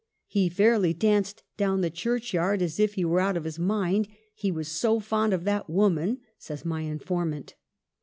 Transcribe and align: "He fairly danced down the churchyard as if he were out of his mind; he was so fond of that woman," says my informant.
"He 0.25 0.49
fairly 0.49 0.95
danced 0.95 1.43
down 1.57 1.81
the 1.81 1.91
churchyard 1.91 2.63
as 2.63 2.79
if 2.79 2.95
he 2.95 3.05
were 3.05 3.19
out 3.19 3.37
of 3.37 3.43
his 3.43 3.59
mind; 3.59 4.07
he 4.33 4.51
was 4.51 4.67
so 4.67 4.99
fond 4.99 5.31
of 5.31 5.43
that 5.43 5.69
woman," 5.69 6.21
says 6.39 6.65
my 6.65 6.81
informant. 6.81 7.53